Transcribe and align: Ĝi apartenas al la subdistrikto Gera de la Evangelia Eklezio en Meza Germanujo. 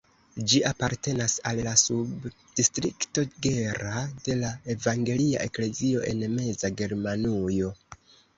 Ĝi 0.51 0.59
apartenas 0.67 1.33
al 1.49 1.59
la 1.67 1.73
subdistrikto 1.81 3.25
Gera 3.47 4.01
de 4.29 4.39
la 4.41 4.51
Evangelia 4.77 5.45
Eklezio 5.51 6.03
en 6.15 6.27
Meza 6.41 6.73
Germanujo. 6.83 7.71